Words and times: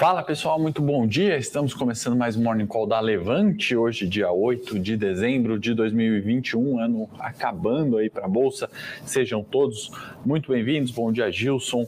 Fala 0.00 0.22
pessoal, 0.22 0.58
muito 0.58 0.80
bom 0.80 1.06
dia. 1.06 1.36
Estamos 1.36 1.74
começando 1.74 2.16
mais 2.16 2.34
um 2.34 2.42
Morning 2.42 2.66
Call 2.66 2.86
da 2.86 2.98
Levante, 3.00 3.76
hoje, 3.76 4.08
dia 4.08 4.32
8 4.32 4.78
de 4.78 4.96
dezembro 4.96 5.60
de 5.60 5.74
2021, 5.74 6.80
ano 6.80 7.06
acabando 7.18 7.98
aí 7.98 8.08
para 8.08 8.24
a 8.24 8.28
Bolsa. 8.28 8.70
Sejam 9.04 9.44
todos 9.44 9.90
muito 10.24 10.52
bem-vindos. 10.52 10.90
Bom 10.90 11.12
dia, 11.12 11.30
Gilson, 11.30 11.86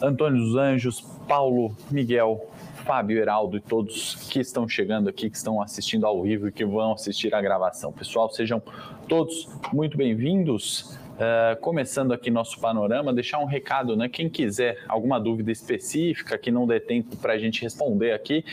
Antônio 0.00 0.40
dos 0.40 0.54
Anjos, 0.54 1.00
Paulo, 1.26 1.76
Miguel, 1.90 2.48
Fábio, 2.84 3.18
Heraldo 3.18 3.56
e 3.56 3.60
todos 3.60 4.14
que 4.30 4.38
estão 4.38 4.68
chegando 4.68 5.08
aqui, 5.08 5.28
que 5.28 5.36
estão 5.36 5.60
assistindo 5.60 6.06
ao 6.06 6.22
vivo 6.22 6.46
e 6.46 6.52
que 6.52 6.64
vão 6.64 6.92
assistir 6.92 7.34
a 7.34 7.42
gravação. 7.42 7.92
Pessoal, 7.92 8.30
sejam 8.30 8.62
todos 9.08 9.48
muito 9.72 9.96
bem-vindos. 9.96 10.96
Uh, 11.22 11.54
começando 11.60 12.12
aqui 12.12 12.32
nosso 12.32 12.58
panorama, 12.58 13.12
deixar 13.12 13.38
um 13.38 13.44
recado, 13.44 13.94
né? 13.94 14.08
Quem 14.08 14.28
quiser 14.28 14.82
alguma 14.88 15.20
dúvida 15.20 15.52
específica 15.52 16.36
que 16.36 16.50
não 16.50 16.66
dê 16.66 16.80
tempo 16.80 17.16
para 17.16 17.34
a 17.34 17.38
gente 17.38 17.62
responder 17.62 18.10
aqui, 18.10 18.44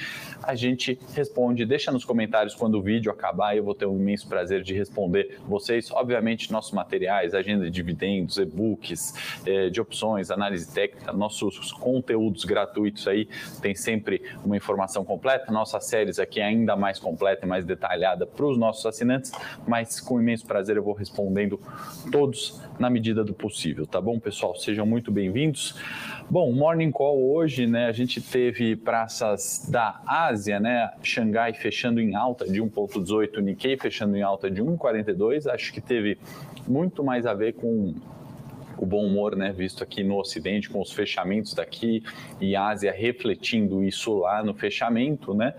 a 0.43 0.55
gente 0.55 0.99
responde. 1.13 1.65
Deixa 1.65 1.91
nos 1.91 2.05
comentários 2.05 2.55
quando 2.55 2.75
o 2.75 2.81
vídeo 2.81 3.11
acabar, 3.11 3.55
eu 3.55 3.63
vou 3.63 3.75
ter 3.75 3.85
um 3.85 3.97
imenso 3.97 4.27
prazer 4.27 4.63
de 4.63 4.73
responder 4.73 5.39
vocês. 5.47 5.91
Obviamente, 5.91 6.51
nossos 6.51 6.71
materiais, 6.71 7.33
agenda 7.33 7.65
de 7.65 7.71
dividendos, 7.71 8.37
e-books, 8.37 9.13
eh, 9.45 9.69
de 9.69 9.79
opções, 9.79 10.31
análise 10.31 10.71
técnica, 10.73 11.11
nossos 11.13 11.71
conteúdos 11.71 12.45
gratuitos 12.45 13.07
aí, 13.07 13.27
tem 13.61 13.75
sempre 13.75 14.21
uma 14.43 14.57
informação 14.57 15.03
completa. 15.03 15.51
Nossas 15.51 15.85
séries 15.85 16.19
aqui 16.19 16.39
é 16.39 16.45
ainda 16.45 16.75
mais 16.75 16.99
completa 16.99 17.45
e 17.45 17.49
mais 17.49 17.65
detalhada 17.65 18.25
para 18.25 18.45
os 18.45 18.57
nossos 18.57 18.85
assinantes, 18.85 19.31
mas 19.67 19.99
com 19.99 20.19
imenso 20.19 20.45
prazer 20.45 20.77
eu 20.77 20.83
vou 20.83 20.93
respondendo 20.93 21.59
todos 22.11 22.61
na 22.79 22.89
medida 22.89 23.23
do 23.23 23.33
possível, 23.33 23.85
tá 23.85 23.99
bom, 23.99 24.19
pessoal? 24.19 24.55
Sejam 24.55 24.85
muito 24.85 25.11
bem-vindos. 25.11 25.75
Bom, 26.29 26.51
Morning 26.51 26.91
Call 26.91 27.27
hoje, 27.31 27.65
né? 27.65 27.87
A 27.87 27.91
gente 27.91 28.21
teve 28.21 28.75
praças 28.75 29.67
da 29.67 29.99
Ásia, 30.05 30.28
né? 30.59 30.91
Xangai 31.03 31.53
fechando 31.53 31.99
em 31.99 32.15
alta 32.15 32.45
de 32.45 32.61
1,18, 32.61 33.39
Nikkei 33.39 33.77
fechando 33.77 34.15
em 34.15 34.21
alta 34.21 34.49
de 34.49 34.61
1,42. 34.61 35.47
Acho 35.47 35.73
que 35.73 35.81
teve 35.81 36.17
muito 36.67 37.03
mais 37.03 37.25
a 37.25 37.33
ver 37.33 37.53
com 37.53 37.95
o 38.77 38.85
bom 38.85 39.05
humor, 39.05 39.35
né, 39.35 39.51
visto 39.51 39.83
aqui 39.83 40.03
no 40.03 40.17
Ocidente, 40.17 40.69
com 40.69 40.79
os 40.79 40.91
fechamentos 40.91 41.53
daqui 41.53 42.01
e 42.39 42.55
Ásia 42.55 42.93
refletindo 42.93 43.83
isso 43.83 44.19
lá 44.19 44.41
no 44.41 44.53
fechamento, 44.53 45.33
né, 45.33 45.53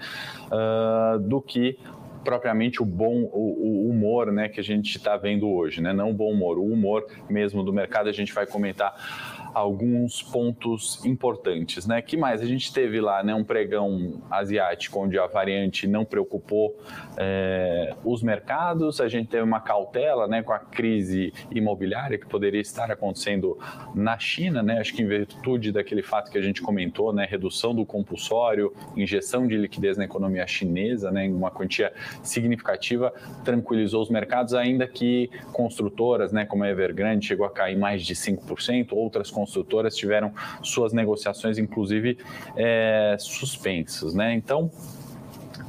uh, 0.47 1.19
do 1.19 1.41
que 1.43 1.79
propriamente 2.25 2.83
o 2.83 2.85
bom 2.85 3.29
o, 3.33 3.87
o 3.87 3.91
humor 3.91 4.33
né, 4.33 4.49
que 4.49 4.61
a 4.61 4.63
gente 4.63 4.97
está 4.97 5.17
vendo 5.17 5.49
hoje, 5.49 5.81
né? 5.81 5.93
não 5.93 6.11
o 6.11 6.15
bom 6.15 6.31
humor, 6.31 6.59
o 6.59 6.65
humor 6.65 7.07
mesmo 7.29 7.63
do 7.63 7.73
mercado, 7.73 8.09
a 8.09 8.13
gente 8.13 8.33
vai 8.33 8.47
comentar 8.47 9.40
alguns 9.55 10.23
pontos 10.23 11.05
importantes, 11.05 11.87
né? 11.87 12.01
Que 12.03 12.17
mais? 12.17 12.41
A 12.41 12.47
gente 12.47 12.73
teve 12.73 13.01
lá, 13.01 13.23
né, 13.23 13.35
um 13.35 13.45
pregão 13.45 14.21
asiático 14.31 15.01
onde 15.01 15.19
a 15.19 15.27
variante 15.27 15.87
não 15.87 16.05
preocupou 16.05 16.77
é, 17.17 17.95
os 18.05 18.23
mercados. 18.23 19.01
A 19.01 19.09
gente 19.09 19.29
teve 19.29 19.43
uma 19.43 19.61
cautela, 19.61 20.27
né, 20.27 20.43
com 20.43 20.53
a 20.53 20.59
crise 20.59 21.33
imobiliária 21.51 22.19
que 22.19 22.27
poderia 22.27 22.61
estar 22.61 22.91
acontecendo 22.91 23.59
na 23.95 24.19
China, 24.19 24.63
né? 24.63 24.81
Acho 24.81 24.95
que 24.95 25.03
em 25.03 25.07
virtude 25.07 25.73
daquele 25.73 26.03
fato 26.03 26.31
que 26.31 26.39
a 26.39 26.43
gente 26.43 26.63
comentou, 26.63 27.13
né, 27.13 27.27
redução 27.29 27.75
do 27.75 27.85
compulsório, 27.85 28.73
injeção 28.97 29.47
de 29.47 29.57
liquidez 29.57 29.97
na 29.97 30.05
economia 30.05 30.47
chinesa, 30.47 31.11
né, 31.11 31.27
em 31.27 31.33
uma 31.33 31.51
quantia 31.51 31.93
significativa, 32.23 33.13
tranquilizou 33.45 34.03
os 34.03 34.11
mercados, 34.11 34.55
ainda 34.55 34.87
que 34.87 35.31
construtoras, 35.53 36.33
né, 36.33 36.45
como 36.45 36.65
a 36.65 36.69
Evergrande 36.69 37.27
chegou 37.27 37.47
a 37.47 37.51
cair 37.51 37.77
mais 37.77 38.05
de 38.05 38.15
5%, 38.15 38.93
outras 38.93 39.31
construtoras 39.41 39.97
tiveram 39.97 40.33
suas 40.63 40.93
negociações, 40.93 41.57
inclusive, 41.59 42.19
é, 42.57 43.17
suspensas. 43.19 44.15
Né? 44.15 44.35
Então, 44.35 44.71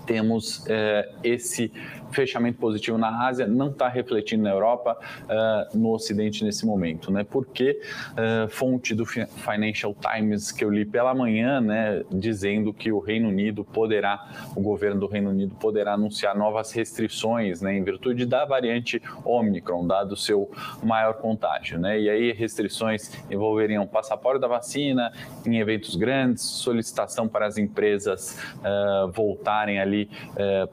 temos 0.05 0.66
é, 0.67 1.09
esse 1.23 1.72
fechamento 2.12 2.58
positivo 2.58 2.98
na 2.98 3.28
Ásia 3.28 3.48
não 3.48 3.70
está 3.70 3.88
refletindo 3.88 4.44
na 4.44 4.50
Europa, 4.50 4.98
uh, 5.23 5.77
no 5.77 5.92
Ocidente 5.92 6.44
nesse 6.44 6.66
momento, 6.66 7.11
né? 7.11 7.23
Porque 7.23 7.80
uh, 8.11 8.49
fonte 8.49 8.94
do 8.94 9.05
Financial 9.05 9.95
Times 9.95 10.52
que 10.52 10.64
eu 10.64 10.70
li 10.70 10.86
pela 10.86 11.14
manhã, 11.14 11.61
né, 11.61 12.04
dizendo 12.11 12.73
que 12.73 12.92
o 12.92 13.00
Reino 13.00 13.30
Unido 13.30 13.64
poderá, 13.64 14.27
o 14.55 14.61
governo 14.61 15.02
do 15.02 15.08
Reino 15.08 15.30
Unido 15.30 15.55
poderá 15.55 15.94
anunciar 15.94 16.36
novas 16.36 16.71
restrições, 16.71 17.61
né, 17.61 17.76
em 17.76 17.83
virtude 17.83 18.26
da 18.26 18.45
variante 18.45 19.02
Omicron, 19.23 19.86
dado 19.86 20.14
o 20.14 20.17
seu 20.17 20.50
maior 20.83 21.16
contágio, 21.16 21.80
né? 21.80 22.00
E 22.00 22.10
aí 22.10 22.32
restrições 22.32 23.11
envolveriam 23.30 23.86
passaporte 23.88 24.39
da 24.39 24.48
vacina 24.48 25.11
em 25.45 25.58
eventos 25.58 25.95
grandes, 25.95 26.44
solicitação 26.44 27.27
para 27.27 27.45
as 27.45 27.58
empresas 27.58 28.38
uh, 28.58 29.11
voltarem 29.11 29.80
ali 29.80 30.10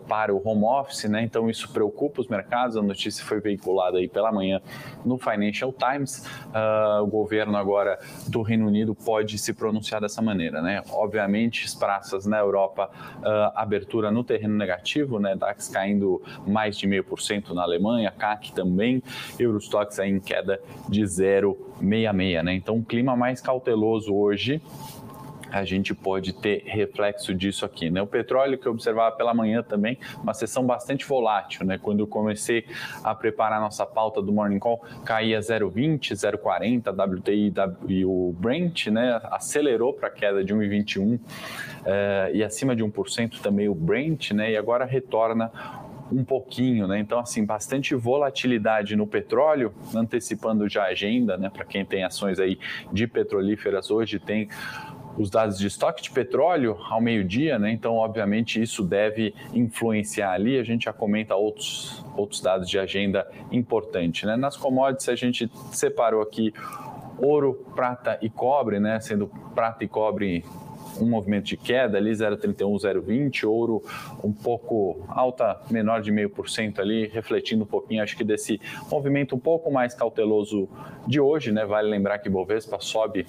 para 0.08 0.34
o 0.34 0.40
home 0.44 0.64
office, 0.64 1.04
né? 1.04 1.22
Então 1.28 1.48
isso 1.50 1.70
preocupa 1.70 2.22
os 2.22 2.28
mercados. 2.28 2.76
A 2.76 2.82
notícia 2.82 3.24
foi 3.24 3.38
veiculada 3.40 3.98
aí 3.98 4.08
pela 4.08 4.32
manhã 4.32 4.60
no 5.04 5.18
Financial 5.18 5.72
Times. 5.72 6.26
Uh, 6.46 7.02
o 7.02 7.06
governo 7.06 7.56
agora 7.56 7.98
do 8.26 8.40
Reino 8.40 8.66
Unido 8.66 8.94
pode 8.94 9.38
se 9.38 9.52
pronunciar 9.52 10.00
dessa 10.00 10.22
maneira, 10.22 10.62
né? 10.62 10.82
Obviamente, 10.90 11.66
as 11.66 11.74
praças 11.74 12.24
na 12.24 12.38
Europa, 12.38 12.90
uh, 13.18 13.52
abertura 13.54 14.10
no 14.10 14.24
terreno 14.24 14.56
negativo, 14.56 15.18
né? 15.20 15.36
DAX 15.36 15.68
caindo 15.68 16.22
mais 16.46 16.78
de 16.78 16.86
meio 16.86 17.04
por 17.04 17.20
cento 17.20 17.54
na 17.54 17.62
Alemanha, 17.62 18.10
CAC 18.10 18.52
também, 18.52 19.02
Eurostox 19.38 19.98
aí 19.98 20.10
em 20.10 20.20
queda 20.20 20.60
de 20.88 21.02
0,66, 21.02 22.42
né? 22.42 22.54
Então, 22.54 22.82
clima 22.82 23.14
mais 23.14 23.40
cauteloso 23.40 24.14
hoje 24.14 24.62
a 25.50 25.64
gente 25.64 25.94
pode 25.94 26.32
ter 26.32 26.62
reflexo 26.66 27.34
disso 27.34 27.64
aqui. 27.64 27.90
Né? 27.90 28.00
O 28.02 28.06
petróleo 28.06 28.58
que 28.58 28.66
eu 28.66 28.72
observava 28.72 29.14
pela 29.16 29.32
manhã 29.34 29.62
também, 29.62 29.98
uma 30.22 30.34
sessão 30.34 30.64
bastante 30.64 31.06
volátil. 31.06 31.64
Né? 31.64 31.78
Quando 31.78 32.00
eu 32.00 32.06
comecei 32.06 32.64
a 33.02 33.14
preparar 33.14 33.58
a 33.58 33.60
nossa 33.60 33.86
pauta 33.86 34.20
do 34.20 34.32
Morning 34.32 34.58
Call, 34.58 34.82
caía 35.04 35.38
0,20, 35.40 36.12
0,40, 36.12 37.18
WTI 37.18 37.52
e 37.88 38.04
o 38.04 38.34
Brent, 38.38 38.88
né? 38.88 39.20
acelerou 39.24 39.92
para 39.92 40.08
a 40.08 40.10
queda 40.10 40.44
de 40.44 40.54
1,21 40.54 41.18
eh, 41.84 42.30
e 42.34 42.44
acima 42.44 42.74
de 42.74 42.84
1% 42.84 43.40
também 43.40 43.68
o 43.68 43.74
Brent, 43.74 44.32
né? 44.32 44.52
e 44.52 44.56
agora 44.56 44.84
retorna 44.84 45.50
um 46.10 46.24
pouquinho, 46.24 46.86
né? 46.86 46.98
Então, 46.98 47.18
assim, 47.18 47.44
bastante 47.44 47.94
volatilidade 47.94 48.96
no 48.96 49.06
petróleo, 49.06 49.72
antecipando 49.94 50.68
já 50.68 50.84
a 50.84 50.88
agenda, 50.88 51.36
né? 51.36 51.50
Para 51.50 51.64
quem 51.64 51.84
tem 51.84 52.04
ações 52.04 52.38
aí 52.38 52.58
de 52.92 53.06
petrolíferas 53.06 53.90
hoje, 53.90 54.18
tem 54.18 54.48
os 55.18 55.30
dados 55.30 55.58
de 55.58 55.66
estoque 55.66 56.02
de 56.02 56.10
petróleo 56.10 56.78
ao 56.88 57.00
meio-dia, 57.00 57.58
né? 57.58 57.72
Então, 57.72 57.96
obviamente, 57.96 58.62
isso 58.62 58.84
deve 58.84 59.34
influenciar 59.52 60.32
ali. 60.32 60.58
A 60.58 60.62
gente 60.62 60.84
já 60.84 60.92
comenta 60.92 61.34
outros, 61.34 62.04
outros 62.16 62.40
dados 62.40 62.68
de 62.68 62.78
agenda 62.78 63.28
importante, 63.50 64.24
né? 64.24 64.36
Nas 64.36 64.56
commodities, 64.56 65.08
a 65.08 65.16
gente 65.16 65.50
separou 65.72 66.22
aqui 66.22 66.52
ouro, 67.18 67.66
prata 67.74 68.16
e 68.22 68.30
cobre, 68.30 68.78
né? 68.78 69.00
Sendo 69.00 69.26
prata 69.54 69.84
e 69.84 69.88
cobre 69.88 70.44
um 71.00 71.08
movimento 71.08 71.46
de 71.46 71.56
queda 71.56 71.98
ali, 71.98 72.10
0,31, 72.10 72.76
0,20, 72.80 73.44
ouro 73.48 73.82
um 74.22 74.32
pouco 74.32 75.04
alta, 75.08 75.60
menor 75.70 76.00
de 76.00 76.10
meio 76.10 76.30
por 76.30 76.48
cento 76.48 76.80
ali, 76.80 77.06
refletindo 77.06 77.64
um 77.64 77.66
pouquinho, 77.66 78.02
acho 78.02 78.16
que 78.16 78.24
desse 78.24 78.60
movimento 78.90 79.36
um 79.36 79.38
pouco 79.38 79.70
mais 79.70 79.94
cauteloso 79.94 80.68
de 81.06 81.20
hoje, 81.20 81.52
né? 81.52 81.64
Vale 81.64 81.88
lembrar 81.88 82.18
que 82.18 82.28
Bovespa 82.28 82.78
sobe 82.80 83.26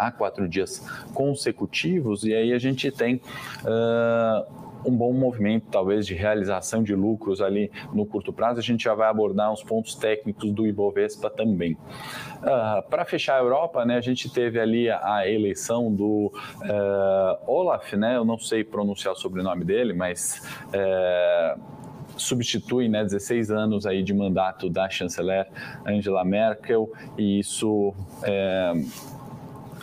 há 0.00 0.10
quatro 0.10 0.48
dias 0.48 0.84
consecutivos, 1.12 2.24
e 2.24 2.34
aí 2.34 2.52
a 2.52 2.58
gente 2.58 2.90
tem 2.90 3.20
uh, 3.64 4.70
um 4.84 4.96
bom 4.96 5.12
movimento, 5.12 5.66
talvez, 5.70 6.06
de 6.06 6.14
realização 6.14 6.82
de 6.82 6.94
lucros 6.94 7.40
ali 7.40 7.70
no 7.92 8.06
curto 8.06 8.32
prazo. 8.32 8.58
A 8.58 8.62
gente 8.62 8.84
já 8.84 8.94
vai 8.94 9.08
abordar 9.08 9.52
os 9.52 9.62
pontos 9.62 9.94
técnicos 9.94 10.50
do 10.50 10.66
Ibovespa 10.66 11.28
também. 11.28 11.72
Uh, 11.72 12.88
Para 12.88 13.04
fechar 13.04 13.36
a 13.36 13.40
Europa, 13.40 13.84
né, 13.84 13.96
a 13.96 14.00
gente 14.00 14.32
teve 14.32 14.58
ali 14.58 14.88
a, 14.88 15.16
a 15.16 15.28
eleição 15.28 15.94
do 15.94 16.32
uh, 16.62 17.50
Olaf, 17.50 17.92
né, 17.94 18.16
eu 18.16 18.24
não 18.24 18.38
sei 18.38 18.64
pronunciar 18.64 19.12
o 19.12 19.16
sobrenome 19.16 19.64
dele, 19.64 19.92
mas. 19.92 20.42
Uh, 20.68 21.80
substitui 22.16 22.86
né, 22.86 23.02
16 23.02 23.50
anos 23.50 23.86
aí 23.86 24.02
de 24.02 24.12
mandato 24.12 24.68
da 24.68 24.90
chanceler 24.90 25.48
Angela 25.86 26.22
Merkel 26.22 26.92
e 27.16 27.38
isso 27.38 27.94
é, 28.22 28.74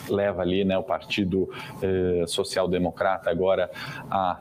leva 0.09 0.42
ali 0.42 0.63
né, 0.63 0.77
o 0.77 0.83
Partido 0.83 1.50
eh, 1.81 2.24
Social 2.27 2.68
Democrata 2.68 3.30
agora 3.30 3.69
a 4.09 4.39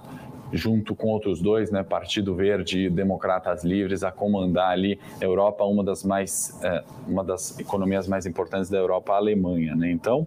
junto 0.52 0.94
com 0.94 1.08
outros 1.08 1.40
dois, 1.40 1.70
né, 1.70 1.82
Partido 1.82 2.34
Verde 2.34 2.86
e 2.86 2.90
Democratas 2.90 3.64
Livres, 3.64 4.02
a 4.02 4.12
comandar 4.12 4.70
ali 4.70 4.98
a 5.20 5.24
Europa, 5.24 5.64
uma 5.64 5.82
das 5.82 6.04
mais, 6.04 6.58
eh, 6.62 6.84
uma 7.06 7.24
das 7.24 7.58
economias 7.58 8.06
mais 8.06 8.26
importantes 8.26 8.70
da 8.70 8.78
Europa, 8.78 9.12
a 9.12 9.16
Alemanha, 9.16 9.74
né? 9.74 9.90
Então, 9.90 10.26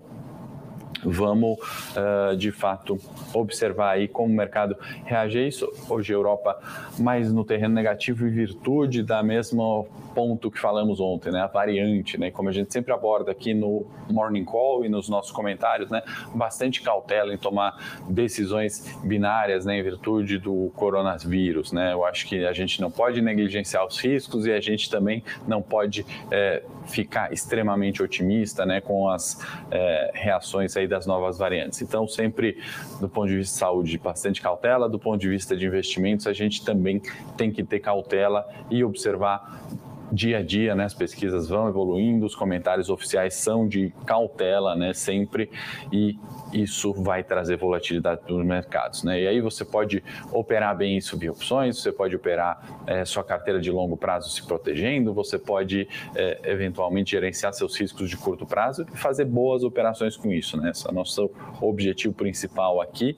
vamos 1.04 1.58
uh, 1.96 2.36
de 2.36 2.52
fato 2.52 2.98
observar 3.34 3.92
aí 3.92 4.08
como 4.08 4.34
o 4.34 4.36
mercado 4.36 4.76
reage 5.06 5.40
a 5.40 5.48
isso. 5.48 5.72
Hoje 5.90 6.14
a 6.14 6.16
Europa 6.16 6.60
mais 6.98 7.32
no 7.32 7.44
terreno 7.44 7.74
negativo 7.74 8.28
em 8.28 8.32
virtude 8.32 9.04
da 9.04 9.24
mesma 9.24 9.86
ponto 10.14 10.52
que 10.52 10.60
falamos 10.60 11.00
ontem, 11.00 11.32
né, 11.32 11.42
a 11.42 11.48
variante, 11.48 12.18
né, 12.18 12.30
como 12.30 12.50
a 12.50 12.52
gente 12.52 12.74
sempre 12.74 12.92
aborda 12.92 13.32
aqui 13.32 13.54
no 13.54 13.86
Morning 14.10 14.44
Call 14.44 14.84
e 14.84 14.90
nos 14.90 15.08
nossos 15.08 15.32
comentários, 15.32 15.90
né, 15.90 16.02
bastante 16.34 16.82
cautela 16.82 17.34
em 17.34 17.38
tomar 17.38 17.78
decisões 18.10 19.00
binárias, 19.04 19.66
né, 19.66 19.80
em 19.80 19.84
virtude 19.84 20.38
do 20.38 20.72
coronavírus, 20.76 21.72
né, 21.72 21.94
eu 21.94 22.04
acho 22.04 22.28
que 22.28 22.46
a 22.46 22.52
gente 22.52 22.82
não 22.82 22.92
pode 22.92 23.22
negligenciar 23.22 23.86
os 23.86 23.98
riscos 23.98 24.46
e 24.46 24.52
a 24.52 24.60
gente 24.60 24.90
também 24.90 25.24
não 25.48 25.62
pode 25.62 26.06
é, 26.32 26.64
ficar 26.88 27.32
extremamente 27.32 28.04
otimista, 28.04 28.66
né, 28.66 28.82
com 28.82 29.08
as 29.08 29.40
é, 29.72 30.12
reações 30.14 30.76
aí 30.76 30.88
das 30.90 31.06
novas 31.06 31.38
variantes. 31.38 31.82
Então, 31.82 32.08
sempre 32.08 32.58
do 33.00 33.08
ponto 33.08 33.28
de 33.28 33.38
vista 33.38 33.54
de 33.54 33.60
saúde, 33.60 33.98
bastante 33.98 34.42
cautela, 34.42 34.90
do 34.90 35.00
ponto 35.00 35.20
de 35.20 35.30
vista 35.30 35.56
de 35.56 35.66
investimentos, 35.66 36.28
a 36.28 36.34
gente 36.34 36.66
também 36.66 37.02
tem 37.38 37.52
que 37.52 37.64
ter 37.64 37.80
cautela 37.80 38.46
e 38.70 38.84
observar 38.84 39.62
dia 40.12 40.40
a 40.40 40.44
dia, 40.44 40.76
né, 40.76 40.86
as 40.86 40.94
pesquisas 40.94 41.50
vão 41.50 41.68
evoluindo, 41.68 42.26
os 42.26 42.36
comentários 42.36 42.90
oficiais 42.90 43.36
são 43.36 43.68
de 43.68 43.94
cautela, 44.06 44.76
né, 44.76 44.94
sempre, 44.94 45.50
e 45.92 46.18
isso 46.54 46.94
vai 46.94 47.24
trazer 47.24 47.58
volatilidade 47.58 48.22
nos 48.28 48.46
mercados, 48.46 49.04
né? 49.04 49.22
E 49.22 49.28
aí 49.28 49.42
você 49.42 49.64
pode 49.64 50.04
operar 50.32 50.76
bem 50.76 50.98
isso 50.98 51.18
via 51.18 51.32
opções, 51.32 51.82
você 51.82 51.92
pode 51.92 52.16
operar 52.16 52.84
é, 52.88 53.06
sua 53.06 53.24
carteira 53.24 53.60
de 53.60 53.72
longo 53.72 53.96
prazo 53.96 54.30
se 54.30 54.46
protegendo, 54.46 55.14
você 55.14 55.38
pode 55.38 55.88
é, 56.16 56.40
eventualmente 56.44 57.12
gerenciar 57.12 57.54
seus 57.54 57.80
riscos 57.80 58.10
de 58.10 58.18
curto 58.18 58.46
prazo 58.46 58.86
e 58.94 58.98
fazer 58.98 59.26
boas 59.26 59.64
operações 59.64 60.18
com 60.18 60.32
isso, 60.32 60.58
né? 60.58 60.72
Esse 60.72 60.88
é 60.88 60.92
o 60.92 60.94
nosso 60.94 61.30
objetivo 61.62 62.14
principal 62.14 62.82
aqui 62.82 63.16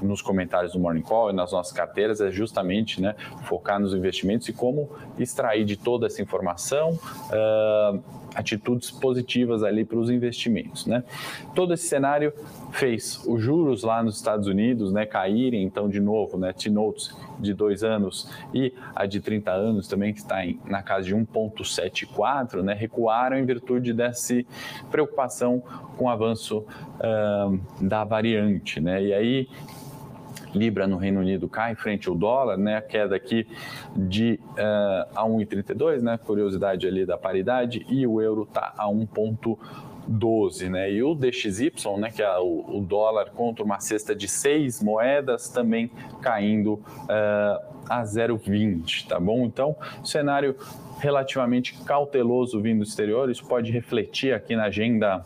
nos 0.00 0.22
comentários 0.22 0.72
do 0.72 0.78
Morning 0.78 1.02
Call 1.02 1.30
e 1.30 1.32
nas 1.32 1.52
nossas 1.52 1.72
carteiras 1.72 2.20
é 2.20 2.30
justamente 2.30 3.00
né, 3.00 3.14
focar 3.44 3.80
nos 3.80 3.94
investimentos 3.94 4.48
e 4.48 4.52
como 4.52 4.90
extrair 5.18 5.64
de 5.64 5.76
toda 5.76 6.06
essa 6.06 6.22
informação 6.22 6.92
uh, 6.92 8.02
atitudes 8.34 8.90
positivas 8.90 9.62
ali 9.62 9.84
para 9.84 9.98
os 9.98 10.10
investimentos. 10.10 10.86
Né? 10.86 11.02
Todo 11.54 11.74
esse 11.74 11.88
cenário 11.88 12.32
fez 12.70 13.24
os 13.26 13.42
juros 13.42 13.82
lá 13.82 14.02
nos 14.02 14.16
Estados 14.16 14.46
Unidos 14.46 14.92
né, 14.92 15.06
caírem, 15.06 15.62
então, 15.64 15.88
de 15.88 16.00
novo, 16.00 16.38
né, 16.38 16.52
T-Notes 16.52 17.16
de 17.38 17.54
dois 17.54 17.82
anos 17.82 18.30
e 18.52 18.72
a 18.94 19.06
de 19.06 19.20
30 19.20 19.50
anos 19.50 19.88
também, 19.88 20.12
que 20.12 20.20
está 20.20 20.44
em, 20.44 20.60
na 20.64 20.82
casa 20.82 21.06
de 21.06 21.14
1,74, 21.14 22.62
né, 22.62 22.74
recuaram 22.74 23.38
em 23.38 23.44
virtude 23.44 23.92
dessa 23.92 24.34
preocupação 24.90 25.62
com 25.96 26.04
o 26.04 26.08
avanço 26.08 26.58
uh, 26.58 27.60
da 27.80 28.04
variante. 28.04 28.80
Né? 28.80 29.02
E 29.04 29.14
aí, 29.14 29.48
Libra 30.54 30.86
no 30.86 30.96
Reino 30.96 31.20
Unido 31.20 31.48
cai 31.48 31.74
frente 31.74 32.08
ao 32.08 32.14
dólar, 32.14 32.56
né? 32.56 32.76
A 32.76 32.82
queda 32.82 33.16
aqui 33.16 33.46
de 33.96 34.40
uh, 34.52 35.08
a 35.14 35.24
1,32, 35.24 36.00
né? 36.00 36.18
Curiosidade 36.18 36.86
ali 36.86 37.04
da 37.04 37.18
paridade 37.18 37.84
e 37.88 38.06
o 38.06 38.20
euro 38.20 38.46
tá 38.46 38.72
a 38.76 38.86
1,12, 38.86 40.70
né? 40.70 40.90
E 40.90 41.02
o 41.02 41.14
DXY, 41.14 41.72
né? 41.98 42.10
Que 42.10 42.22
é 42.22 42.38
o, 42.38 42.78
o, 42.78 42.80
dólar 42.80 43.30
contra 43.30 43.64
uma 43.64 43.80
cesta 43.80 44.14
de 44.14 44.28
seis 44.28 44.82
moedas 44.82 45.48
também 45.48 45.90
caindo 46.20 46.74
uh, 46.74 47.78
a 47.88 48.02
0,20, 48.02 49.06
tá 49.06 49.18
bom? 49.18 49.44
Então, 49.44 49.76
cenário 50.04 50.56
relativamente 50.98 51.74
cauteloso 51.84 52.60
vindo 52.60 52.78
do 52.78 52.84
exterior, 52.84 53.30
isso 53.30 53.46
pode 53.46 53.70
refletir 53.70 54.34
aqui 54.34 54.56
na 54.56 54.64
agenda 54.64 55.24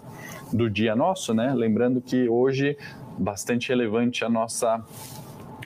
do 0.52 0.68
dia 0.68 0.94
nosso, 0.94 1.32
né? 1.32 1.52
Lembrando 1.54 2.00
que 2.00 2.28
hoje 2.28 2.76
bastante 3.18 3.68
relevante 3.68 4.24
a 4.24 4.28
nossa 4.28 4.84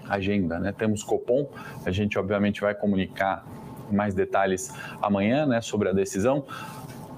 agenda. 0.09 0.59
Né? 0.59 0.73
Temos 0.73 1.03
Copom, 1.03 1.49
a 1.85 1.91
gente 1.91 2.19
obviamente 2.19 2.61
vai 2.61 2.75
comunicar 2.75 3.45
mais 3.91 4.15
detalhes 4.15 4.73
amanhã 5.01 5.47
né, 5.47 5.61
sobre 5.61 5.89
a 5.89 5.93
decisão. 5.93 6.45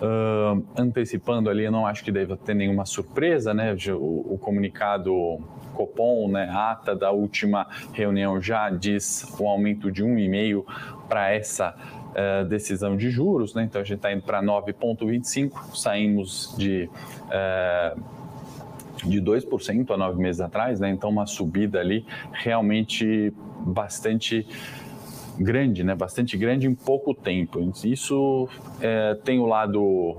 Uh, 0.01 0.65
antecipando 0.77 1.51
ali, 1.51 1.65
eu 1.65 1.73
não 1.73 1.85
acho 1.85 2.05
que 2.05 2.13
deva 2.13 2.37
ter 2.37 2.55
nenhuma 2.55 2.87
surpresa, 2.87 3.53
né? 3.53 3.75
O, 3.91 4.35
o 4.35 4.39
comunicado 4.39 5.41
Copom, 5.75 6.29
né, 6.29 6.49
ata 6.53 6.95
da 6.95 7.11
última 7.11 7.67
reunião 7.93 8.41
já 8.41 8.71
diz 8.71 9.27
um 9.41 9.49
aumento 9.49 9.91
de 9.91 10.05
1,5 10.05 10.65
para 11.09 11.33
essa 11.33 11.75
uh, 12.11 12.45
decisão 12.47 12.97
de 12.97 13.11
juros, 13.11 13.55
né? 13.55 13.65
Então 13.65 13.81
a 13.81 13.85
gente 13.85 13.97
está 13.97 14.13
indo 14.13 14.23
para 14.23 14.41
9,25, 14.41 15.75
saímos 15.75 16.55
de 16.57 16.89
uh, 17.27 18.01
de 19.05 19.21
2% 19.21 19.91
há 19.91 19.97
nove 19.97 20.21
meses 20.21 20.41
atrás, 20.41 20.81
né? 20.81 20.91
então 20.91 21.11
uma 21.11 21.27
subida 21.27 21.81
ali 21.81 22.05
realmente 22.33 23.33
bastante 23.61 24.47
grande, 25.39 25.85
né? 25.85 25.95
bastante 25.95 26.37
grande 26.37 26.67
em 26.67 26.75
pouco 26.75 27.15
tempo. 27.15 27.61
Isso 27.85 28.49
é, 28.81 29.15
tem 29.25 29.39
o 29.39 29.47
lado 29.47 30.17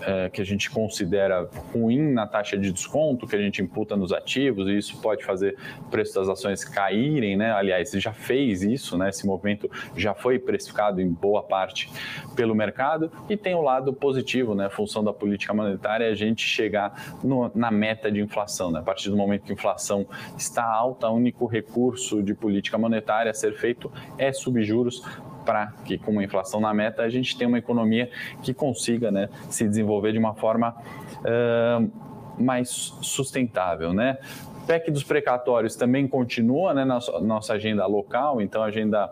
é, 0.00 0.28
que 0.30 0.40
a 0.40 0.44
gente 0.44 0.70
considera 0.70 1.48
ruim 1.72 2.12
na 2.12 2.26
taxa 2.26 2.56
de 2.56 2.70
desconto 2.72 3.26
que 3.26 3.34
a 3.36 3.38
gente 3.38 3.62
imputa 3.62 3.96
nos 3.96 4.12
ativos, 4.12 4.68
e 4.68 4.76
isso 4.76 5.00
pode 5.00 5.24
fazer 5.24 5.56
o 5.80 5.90
preço 5.90 6.14
das 6.14 6.28
ações 6.28 6.64
caírem, 6.64 7.36
né? 7.36 7.52
Aliás, 7.52 7.90
já 7.92 8.12
fez 8.12 8.62
isso, 8.62 8.96
né? 8.96 9.08
Esse 9.08 9.26
movimento 9.26 9.70
já 9.96 10.14
foi 10.14 10.38
precificado 10.38 11.00
em 11.00 11.08
boa 11.08 11.42
parte 11.42 11.90
pelo 12.34 12.54
mercado, 12.54 13.10
e 13.28 13.36
tem 13.36 13.54
o 13.54 13.62
lado 13.62 13.92
positivo, 13.92 14.54
né? 14.54 14.68
Função 14.68 15.02
da 15.02 15.12
política 15.12 15.54
monetária 15.54 16.04
é 16.04 16.10
a 16.10 16.14
gente 16.14 16.42
chegar 16.46 17.16
no, 17.22 17.50
na 17.54 17.70
meta 17.70 18.10
de 18.10 18.20
inflação, 18.20 18.70
né? 18.70 18.80
A 18.80 18.82
partir 18.82 19.10
do 19.10 19.16
momento 19.16 19.44
que 19.44 19.52
a 19.52 19.54
inflação 19.54 20.06
está 20.36 20.64
alta, 20.64 21.08
o 21.08 21.14
único 21.14 21.46
recurso 21.46 22.22
de 22.22 22.34
política 22.34 22.76
monetária 22.76 23.30
a 23.30 23.34
ser 23.34 23.54
feito 23.54 23.90
é 24.18 24.32
subjuros 24.32 25.02
para 25.46 25.72
que, 25.84 25.96
com 25.96 26.10
uma 26.10 26.24
inflação 26.24 26.60
na 26.60 26.74
meta, 26.74 27.02
a 27.02 27.08
gente 27.08 27.38
tenha 27.38 27.48
uma 27.48 27.58
economia 27.58 28.10
que 28.42 28.52
consiga 28.52 29.10
né, 29.10 29.30
se 29.48 29.66
desenvolver 29.66 30.12
de 30.12 30.18
uma 30.18 30.34
forma 30.34 30.76
uh, 31.20 32.42
mais 32.42 32.68
sustentável. 33.00 33.94
Né? 33.94 34.18
PEC 34.66 34.90
dos 34.90 35.04
precatórios 35.04 35.76
também 35.76 36.08
continua 36.08 36.74
né, 36.74 36.84
na 36.84 36.98
nossa 37.22 37.54
agenda 37.54 37.86
local, 37.86 38.42
então 38.42 38.62
a 38.62 38.66
agenda 38.66 39.10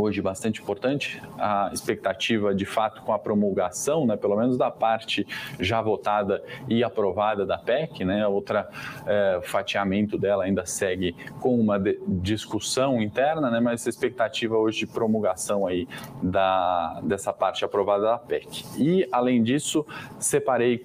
hoje 0.00 0.22
bastante 0.22 0.60
importante, 0.60 1.22
a 1.38 1.70
expectativa 1.72 2.54
de 2.54 2.64
fato 2.64 3.02
com 3.02 3.12
a 3.12 3.18
promulgação, 3.18 4.06
né, 4.06 4.16
pelo 4.16 4.36
menos 4.36 4.56
da 4.56 4.70
parte 4.70 5.26
já 5.58 5.80
votada 5.80 6.42
e 6.68 6.84
aprovada 6.84 7.44
da 7.44 7.58
PEC, 7.58 8.04
né, 8.04 8.26
outra 8.26 8.68
é, 9.06 9.40
fatiamento 9.42 10.18
dela 10.18 10.44
ainda 10.44 10.64
segue 10.66 11.14
com 11.40 11.58
uma 11.58 11.78
discussão 12.06 13.02
interna, 13.02 13.50
né, 13.50 13.60
mas 13.60 13.86
expectativa 13.86 14.56
hoje 14.56 14.80
de 14.80 14.86
promulgação 14.86 15.66
aí 15.66 15.88
da, 16.22 17.00
dessa 17.02 17.32
parte 17.32 17.64
aprovada 17.64 18.04
da 18.04 18.18
PEC. 18.18 18.64
E, 18.76 19.08
além 19.10 19.42
disso, 19.42 19.84
separei 20.18 20.84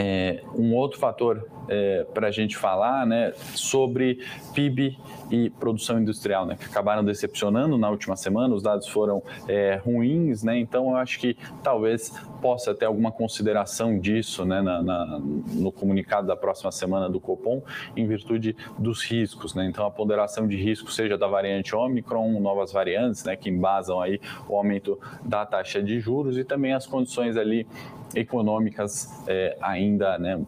é, 0.00 0.44
um 0.54 0.76
outro 0.76 0.96
fator 0.96 1.44
é, 1.68 2.06
para 2.14 2.28
a 2.28 2.30
gente 2.30 2.56
falar 2.56 3.04
né, 3.04 3.32
sobre 3.56 4.24
PIB 4.54 4.96
e 5.28 5.50
produção 5.50 6.00
industrial, 6.00 6.46
né, 6.46 6.56
que 6.56 6.64
acabaram 6.64 7.04
decepcionando 7.04 7.76
na 7.76 7.90
última 7.90 8.14
semana, 8.14 8.54
os 8.54 8.62
dados 8.62 8.86
foram 8.86 9.20
é, 9.48 9.80
ruins, 9.84 10.44
né, 10.44 10.56
então 10.56 10.90
eu 10.90 10.96
acho 10.96 11.18
que 11.18 11.36
talvez 11.64 12.12
possa 12.40 12.74
ter 12.74 12.86
alguma 12.86 13.10
consideração 13.12 13.98
disso 13.98 14.44
né, 14.44 14.60
na, 14.60 14.82
na, 14.82 15.20
no 15.20 15.72
comunicado 15.72 16.26
da 16.26 16.36
próxima 16.36 16.70
semana 16.70 17.08
do 17.08 17.20
Copom, 17.20 17.62
em 17.96 18.06
virtude 18.06 18.56
dos 18.78 19.02
riscos. 19.02 19.54
Né, 19.54 19.66
então 19.66 19.86
a 19.86 19.90
ponderação 19.90 20.46
de 20.46 20.56
risco, 20.56 20.90
seja 20.90 21.16
da 21.16 21.26
variante 21.26 21.74
Omicron, 21.74 22.40
novas 22.40 22.72
variantes, 22.72 23.24
né, 23.24 23.36
que 23.36 23.48
embasam 23.48 24.00
aí 24.00 24.20
o 24.48 24.56
aumento 24.56 24.98
da 25.22 25.44
taxa 25.44 25.82
de 25.82 26.00
juros 26.00 26.38
e 26.38 26.44
também 26.44 26.72
as 26.72 26.86
condições 26.86 27.36
ali 27.36 27.66
econômicas 28.14 29.22
é, 29.26 29.56
ainda 29.60 30.18
né, 30.18 30.40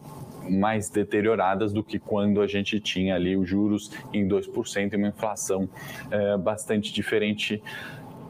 mais 0.49 0.89
deterioradas 0.89 1.71
do 1.71 1.83
que 1.83 1.99
quando 1.99 2.41
a 2.41 2.47
gente 2.47 2.79
tinha 2.79 3.15
ali 3.15 3.35
os 3.35 3.47
juros 3.47 3.91
em 4.13 4.27
2% 4.27 4.93
e 4.93 4.95
uma 4.95 5.07
inflação 5.07 5.69
é, 6.09 6.37
bastante 6.37 6.91
diferente 6.91 7.61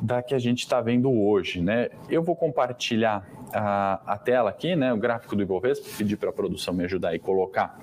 da 0.02 0.22
que 0.24 0.34
a 0.34 0.40
gente 0.40 0.60
está 0.60 0.82
vendo 0.82 1.12
hoje. 1.12 1.62
Né? 1.62 1.90
Eu 2.10 2.24
vou 2.24 2.36
compartilhar 2.36 3.28
a, 3.54 4.02
a 4.06 4.18
tela 4.18 4.50
aqui, 4.50 4.76
né, 4.76 4.94
o 4.94 4.98
gráfico 4.98 5.36
do 5.36 5.44
Ibovespa, 5.44 5.88
pedir 5.98 6.18
para 6.18 6.30
a 6.30 6.34
produção 6.34 6.74
me 6.74 6.84
ajudar 6.86 7.14
e 7.14 7.20
colocar 7.20 7.80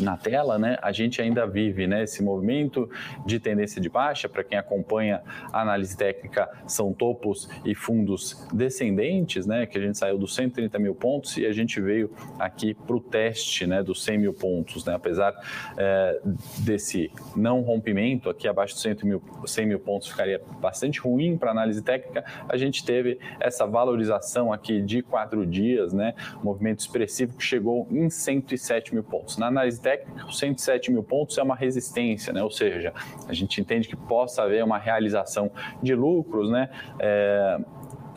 na 0.00 0.16
tela, 0.16 0.58
né, 0.58 0.78
a 0.82 0.92
gente 0.92 1.20
ainda 1.20 1.46
vive 1.46 1.86
né, 1.86 2.04
esse 2.04 2.22
movimento 2.22 2.88
de 3.26 3.38
tendência 3.38 3.80
de 3.80 3.88
baixa. 3.88 4.28
Para 4.28 4.44
quem 4.44 4.58
acompanha 4.58 5.22
a 5.52 5.60
análise 5.60 5.96
técnica, 5.96 6.48
são 6.66 6.92
topos 6.92 7.48
e 7.64 7.74
fundos 7.74 8.46
descendentes, 8.52 9.46
né, 9.46 9.66
que 9.66 9.78
a 9.78 9.80
gente 9.80 9.98
saiu 9.98 10.18
dos 10.18 10.34
130 10.34 10.78
mil 10.78 10.94
pontos 10.94 11.36
e 11.36 11.46
a 11.46 11.52
gente 11.52 11.80
veio 11.80 12.10
aqui 12.38 12.74
para 12.74 12.96
o 12.96 13.00
teste 13.00 13.66
né, 13.66 13.82
dos 13.82 14.02
100 14.04 14.18
mil 14.18 14.34
pontos. 14.34 14.84
Né, 14.84 14.94
apesar 14.94 15.34
é, 15.76 16.20
desse 16.58 17.10
não 17.36 17.60
rompimento 17.60 18.30
aqui 18.30 18.48
abaixo 18.48 18.74
dos 18.74 18.82
100 18.82 18.96
mil, 19.04 19.22
100 19.44 19.66
mil 19.66 19.80
pontos 19.80 20.08
ficaria 20.08 20.40
bastante 20.60 21.00
ruim 21.00 21.36
para 21.36 21.50
análise 21.50 21.82
técnica, 21.82 22.24
a 22.48 22.56
gente 22.56 22.84
teve 22.84 23.18
essa 23.40 23.66
valorização 23.66 24.52
aqui 24.52 24.80
de 24.80 25.02
quatro 25.02 25.46
dias, 25.46 25.92
né, 25.92 26.14
movimento 26.42 26.80
expressivo 26.80 27.36
que 27.36 27.44
chegou 27.44 27.86
em 27.90 28.08
107 28.10 28.94
mil 28.94 29.02
pontos. 29.02 29.36
Na 29.36 29.46
análise 29.46 29.80
técnica, 29.88 30.30
107 30.30 30.92
mil 30.92 31.02
pontos 31.02 31.38
é 31.38 31.42
uma 31.42 31.56
resistência, 31.56 32.30
né? 32.32 32.42
ou 32.42 32.50
seja, 32.50 32.92
a 33.26 33.32
gente 33.32 33.58
entende 33.58 33.88
que 33.88 33.96
possa 33.96 34.42
haver 34.42 34.62
uma 34.62 34.76
realização 34.76 35.50
de 35.82 35.94
lucros, 35.94 36.50
né? 36.50 36.68
É, 36.98 37.58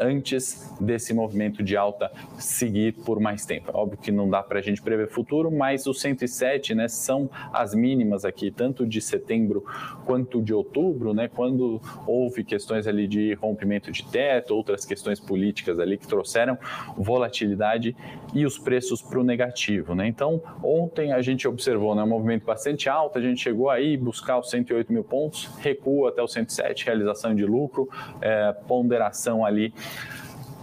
antes 0.01 0.73
desse 0.81 1.13
movimento 1.13 1.63
de 1.63 1.77
alta 1.77 2.11
seguir 2.39 2.93
por 3.05 3.19
mais 3.19 3.45
tempo. 3.45 3.71
É 3.71 3.77
óbvio 3.77 3.99
que 3.99 4.11
não 4.11 4.29
dá 4.29 4.41
para 4.41 4.59
a 4.59 4.61
gente 4.61 4.81
prever 4.81 5.07
futuro, 5.07 5.51
mas 5.51 5.85
os 5.85 6.01
107 6.01 6.73
né, 6.73 6.87
são 6.87 7.29
as 7.53 7.75
mínimas 7.75 8.25
aqui, 8.25 8.49
tanto 8.49 8.85
de 8.85 8.99
setembro 8.99 9.63
quanto 10.05 10.41
de 10.41 10.53
outubro, 10.53 11.13
né, 11.13 11.27
quando 11.27 11.79
houve 12.07 12.43
questões 12.43 12.87
ali 12.87 13.07
de 13.07 13.33
rompimento 13.35 13.91
de 13.91 14.03
teto, 14.09 14.55
outras 14.55 14.83
questões 14.85 15.19
políticas 15.19 15.79
ali 15.79 15.97
que 15.97 16.07
trouxeram 16.07 16.57
volatilidade 16.97 17.95
e 18.33 18.45
os 18.45 18.57
preços 18.57 19.01
para 19.01 19.19
o 19.19 19.23
negativo. 19.23 19.93
Né? 19.93 20.07
Então, 20.07 20.41
ontem 20.63 21.13
a 21.13 21.21
gente 21.21 21.47
observou 21.47 21.93
né, 21.93 22.03
um 22.03 22.07
movimento 22.07 22.45
bastante 22.45 22.89
alto, 22.89 23.19
a 23.19 23.21
gente 23.21 23.39
chegou 23.39 23.69
aí 23.69 23.95
buscar 23.95 24.39
os 24.39 24.49
108 24.49 24.91
mil 24.91 25.03
pontos, 25.03 25.45
recua 25.59 26.09
até 26.09 26.23
os 26.23 26.33
107, 26.33 26.85
realização 26.85 27.35
de 27.35 27.45
lucro, 27.45 27.87
é, 28.19 28.51
ponderação 28.67 29.45
ali 29.45 29.73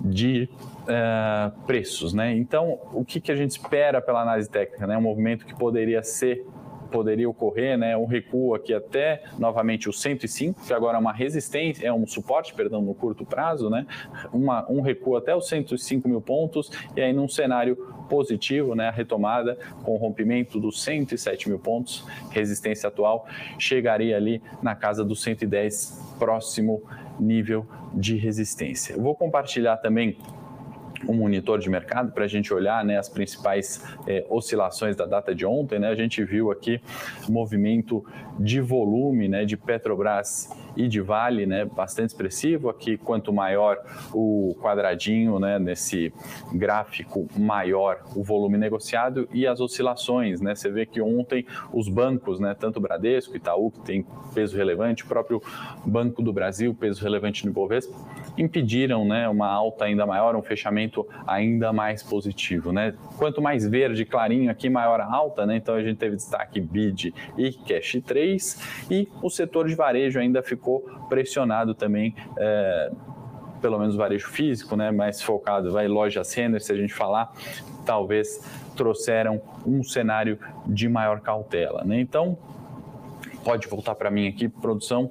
de 0.01 0.49
uh, 0.85 1.67
preços, 1.67 2.13
né? 2.13 2.37
Então, 2.37 2.79
o 2.93 3.05
que, 3.05 3.21
que 3.21 3.33
a 3.33 3.37
gente 3.37 3.51
espera 3.51 4.01
pela 4.01 4.23
análise 4.23 4.49
técnica, 4.49 4.87
né? 4.87 4.97
Um 4.97 5.03
movimento 5.03 5.45
que 5.45 5.55
poderia 5.55 6.03
ser 6.03 6.47
poderia 6.91 7.29
ocorrer, 7.29 7.79
né, 7.79 7.97
um 7.97 8.07
recuo 8.07 8.55
aqui 8.55 8.75
até 8.75 9.23
novamente 9.39 9.89
o 9.89 9.93
105, 9.93 10.67
que 10.67 10.73
agora 10.73 10.97
é 10.97 11.01
uma 11.01 11.13
resistência, 11.13 11.87
é 11.87 11.93
um 11.93 12.07
suporte, 12.07 12.55
perdão, 12.55 12.81
no 12.83 12.95
curto 12.95 13.25
prazo, 13.25 13.71
né, 13.71 13.87
uma, 14.33 14.71
um 14.71 14.81
recuo 14.81 15.17
até 15.17 15.35
os 15.35 15.49
105 15.49 16.09
mil 16.09 16.21
pontos, 16.21 16.71
e 16.97 17.01
aí 17.01 17.13
num 17.13 17.29
cenário 17.29 17.77
positivo, 18.09 18.75
né, 18.75 18.89
a 18.89 18.91
retomada 18.91 19.59
com 19.83 19.93
o 19.95 19.97
rompimento 19.97 20.59
dos 20.59 20.83
107 20.83 21.49
mil 21.49 21.59
pontos, 21.59 22.05
resistência 22.31 22.89
atual, 22.89 23.27
chegaria 23.59 24.17
ali 24.17 24.43
na 24.63 24.75
casa 24.75 25.05
dos 25.05 25.23
110, 25.23 26.17
próximo 26.19 26.83
nível 27.19 27.67
de 27.93 28.17
resistência. 28.17 28.95
Eu 28.95 29.03
vou 29.03 29.15
compartilhar 29.15 29.77
também 29.79 30.17
um 31.07 31.15
monitor 31.15 31.59
de 31.59 31.69
mercado 31.69 32.13
para 32.13 32.25
a 32.25 32.29
gente 32.29 32.53
olhar 32.53 32.85
né, 32.85 32.99
as 32.99 33.09
principais 33.09 33.85
é, 34.07 34.25
oscilações 34.29 34.97
da 34.97 35.05
data 35.05 35.35
de 35.35 35.45
ontem. 35.45 35.79
Né? 35.79 35.89
A 35.89 35.95
gente 35.95 36.25
viu 36.25 36.51
aqui 36.51 36.81
movimento 37.29 38.05
de 38.39 38.61
volume 38.61 39.29
né, 39.29 39.45
de 39.45 39.57
Petrobras 39.57 40.49
e 40.77 40.87
de 40.87 41.01
Vale 41.01 41.45
né, 41.45 41.65
bastante 41.65 42.11
expressivo. 42.11 42.69
Aqui, 42.69 42.97
quanto 42.97 43.33
maior 43.33 43.77
o 44.13 44.57
quadradinho 44.61 45.39
né, 45.39 45.59
nesse 45.59 46.13
gráfico, 46.53 47.27
maior 47.37 48.01
o 48.15 48.23
volume 48.23 48.57
negociado 48.57 49.29
e 49.33 49.47
as 49.47 49.61
oscilações. 49.61 50.41
Né? 50.41 50.55
Você 50.55 50.71
vê 50.71 50.87
que 50.87 51.01
ontem 51.01 51.45
os 51.73 51.89
bancos, 51.89 52.39
né, 52.39 52.55
tanto 52.59 52.81
Bradesco, 52.81 53.37
Itaú, 53.37 53.71
que 53.71 53.81
tem 53.81 54.07
peso 54.33 54.57
relevante, 54.57 55.05
o 55.05 55.09
próprio 55.09 55.43
Banco 55.85 56.23
do 56.23 56.33
Brasil, 56.33 56.75
peso 56.75 57.03
relevante 57.03 57.45
no 57.45 57.51
Ibovespa, 57.51 57.97
impediram 58.37 59.05
né, 59.05 59.29
uma 59.29 59.49
alta 59.49 59.85
ainda 59.85 60.07
maior, 60.07 60.37
um 60.37 60.43
fechamento 60.43 60.88
ainda 61.27 61.73
mais 61.73 62.03
positivo. 62.03 62.73
Né? 62.73 62.95
Quanto 63.17 63.41
mais 63.41 63.67
verde 63.67 64.05
clarinho 64.05 64.51
aqui, 64.51 64.69
maior 64.69 65.01
a 65.01 65.07
alta, 65.07 65.47
né? 65.47 65.57
então 65.57 65.75
a 65.75 65.83
gente 65.83 65.97
teve 65.97 66.17
destaque 66.17 66.61
BID 66.61 67.15
e 67.37 67.53
Cash 67.53 68.01
3 68.07 68.87
e 68.91 69.09
o 69.23 69.31
setor 69.31 69.69
de 69.69 69.75
varejo 69.75 70.19
ainda 70.19 70.43
ficou 70.43 70.81
pressionado 71.09 71.75
também. 71.75 72.15
É, 72.39 72.91
pelo 73.61 73.79
menos 73.79 73.97
varejo 73.97 74.29
físico, 74.29 74.77
né, 74.77 74.93
mais 74.93 75.21
focado, 75.21 75.73
vai 75.73 75.89
loja 75.89 76.23
Renner, 76.23 76.63
se 76.63 76.73
a 76.73 76.77
gente 76.77 76.95
falar, 76.95 77.33
talvez 77.85 78.41
trouxeram 78.77 79.41
um 79.67 79.83
cenário 79.83 80.39
de 80.65 80.89
maior 80.89 81.21
cautela, 81.21 81.83
né? 81.85 82.01
Então, 82.01 82.39
pode 83.45 83.67
voltar 83.67 83.95
para 83.95 84.11
mim 84.11 84.29
aqui, 84.29 84.49
produção. 84.49 85.11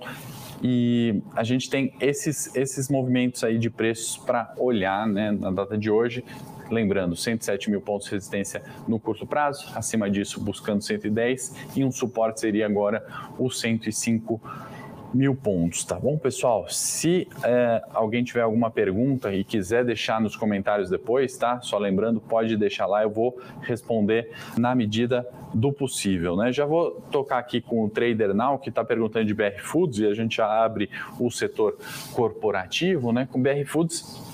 E 0.61 1.21
a 1.35 1.43
gente 1.43 1.69
tem 1.69 1.93
esses, 1.99 2.55
esses 2.55 2.89
movimentos 2.89 3.43
aí 3.43 3.57
de 3.57 3.69
preços 3.69 4.17
para 4.17 4.53
olhar 4.57 5.07
né, 5.07 5.31
na 5.31 5.51
data 5.51 5.77
de 5.77 5.89
hoje. 5.89 6.23
Lembrando, 6.69 7.15
107 7.15 7.69
mil 7.69 7.79
pontos 7.79 8.07
de 8.07 8.13
resistência 8.13 8.61
no 8.87 8.99
curto 8.99 9.25
prazo, 9.25 9.71
acima 9.73 10.09
disso 10.09 10.41
buscando 10.41 10.81
110 10.81 11.55
e 11.77 11.83
um 11.85 11.91
suporte 11.91 12.41
seria 12.41 12.65
agora 12.65 13.05
o 13.37 13.49
105 13.49 14.41
mil 14.43 14.76
pontos, 15.41 15.83
tá 15.83 15.99
bom, 15.99 16.17
pessoal? 16.17 16.67
Se 16.69 17.27
é, 17.43 17.81
alguém 17.93 18.23
tiver 18.23 18.41
alguma 18.41 18.69
pergunta 18.69 19.33
e 19.33 19.43
quiser 19.43 19.85
deixar 19.85 20.19
nos 20.21 20.35
comentários 20.35 20.89
depois, 20.89 21.37
tá? 21.37 21.59
Só 21.61 21.77
lembrando, 21.77 22.19
pode 22.19 22.55
deixar 22.57 22.85
lá, 22.85 23.03
eu 23.03 23.09
vou 23.09 23.39
responder 23.61 24.31
na 24.57 24.75
medida 24.75 25.27
do 25.53 25.71
possível, 25.71 26.35
né? 26.35 26.51
Já 26.51 26.65
vou 26.65 26.91
tocar 27.11 27.37
aqui 27.37 27.61
com 27.61 27.83
o 27.83 27.89
Trader 27.89 28.33
Now, 28.33 28.59
que 28.59 28.69
está 28.69 28.83
perguntando 28.83 29.25
de 29.25 29.33
BR 29.33 29.59
Foods, 29.61 29.99
e 29.99 30.05
a 30.05 30.13
gente 30.13 30.37
já 30.37 30.47
abre 30.63 30.89
o 31.19 31.31
setor 31.31 31.77
corporativo, 32.13 33.11
né? 33.11 33.27
Com 33.31 33.41
BR 33.41 33.65
Foods, 33.65 34.26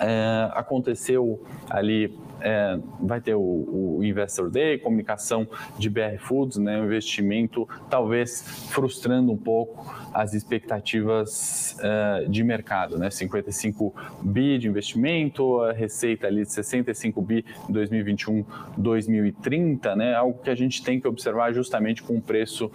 é, 0.00 0.50
aconteceu 0.54 1.40
ali 1.68 2.18
é, 2.40 2.78
vai 3.00 3.20
ter 3.20 3.34
o, 3.34 3.40
o, 3.40 4.00
Investor 4.02 4.50
Day, 4.50 4.78
comunicação 4.78 5.46
de 5.78 5.90
BR 5.90 6.18
Foods, 6.18 6.56
né, 6.56 6.80
um 6.80 6.86
investimento 6.86 7.68
talvez 7.88 8.42
frustrando 8.70 9.30
um 9.30 9.36
pouco 9.36 9.94
as 10.12 10.32
expectativas 10.32 11.76
uh, 11.80 12.28
de 12.28 12.42
mercado, 12.42 12.98
né, 12.98 13.10
55 13.10 13.94
bi 14.22 14.58
de 14.58 14.68
investimento, 14.68 15.60
a 15.60 15.72
receita 15.72 16.26
ali 16.26 16.42
de 16.42 16.52
65 16.52 17.20
bi 17.20 17.44
em 17.68 17.72
2021, 17.72 18.44
2030, 18.76 19.96
né, 19.96 20.14
algo 20.14 20.38
que 20.42 20.50
a 20.50 20.54
gente 20.54 20.82
tem 20.82 20.98
que 20.98 21.06
observar 21.06 21.52
justamente 21.52 22.02
com 22.02 22.16
o 22.16 22.22
preço 22.22 22.70